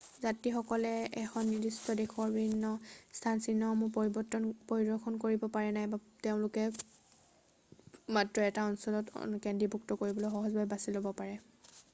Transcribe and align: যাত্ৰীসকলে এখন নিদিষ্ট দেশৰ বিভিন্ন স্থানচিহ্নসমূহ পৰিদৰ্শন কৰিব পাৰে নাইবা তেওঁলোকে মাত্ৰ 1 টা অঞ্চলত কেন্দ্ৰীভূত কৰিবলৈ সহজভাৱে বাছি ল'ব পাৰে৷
যাত্ৰীসকলে 0.21 0.91
এখন 1.23 1.43
নিদিষ্ট 1.49 1.93
দেশৰ 1.99 2.31
বিভিন্ন 2.37 2.71
স্থানচিহ্নসমূহ 3.17 3.91
পৰিদৰ্শন 3.97 5.19
কৰিব 5.25 5.45
পাৰে 5.59 5.75
নাইবা 5.77 5.99
তেওঁলোকে 6.25 6.65
মাত্ৰ 8.19 8.47
1 8.49 8.57
টা 8.59 8.65
অঞ্চলত 8.73 9.25
কেন্দ্ৰীভূত 9.47 10.01
কৰিবলৈ 10.03 10.35
সহজভাৱে 10.37 10.73
বাছি 10.77 10.99
ল'ব 10.99 11.17
পাৰে৷ 11.23 11.83